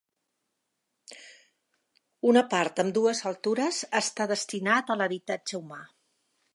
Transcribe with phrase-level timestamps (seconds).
[2.31, 5.83] Una part, amb dues altures està destinat a l’habitatge humà.